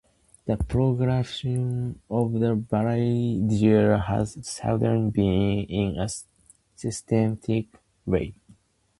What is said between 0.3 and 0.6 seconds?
The